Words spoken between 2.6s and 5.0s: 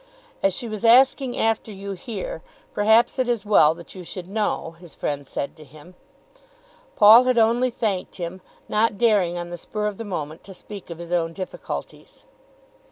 perhaps it is as well that you should know," his